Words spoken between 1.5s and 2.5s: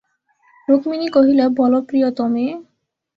বলো প্রিয়তমে।